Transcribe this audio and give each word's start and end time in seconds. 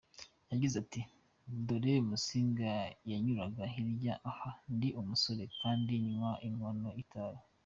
Yagize 0.51 0.75
ati 0.83 1.01
"Dore 1.67 1.93
Musinga 2.09 2.71
yanyuraga 3.11 3.63
hirya 3.73 4.13
aha 4.29 4.49
ndi 4.73 4.89
umusore, 5.01 5.43
kandi 5.59 5.91
nywa 6.09 6.31
inkono 6.47 6.89
y’itabi. 6.97 7.41